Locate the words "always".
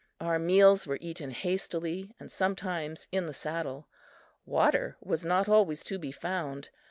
5.47-5.83